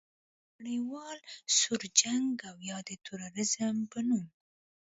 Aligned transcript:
د 0.53 0.57
نړیوال 0.57 1.19
سوړ 1.57 1.81
جنګ 2.01 2.31
او 2.49 2.57
یا 2.69 2.77
د 2.87 2.89
تروریزم 3.05 3.75
په 3.91 3.99
نوم 4.07 4.25